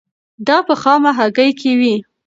دا 0.47 0.57
په 0.67 0.73
خامه 0.81 1.11
هګۍ 1.17 1.49
کې 1.59 1.71
وي. 1.79 1.95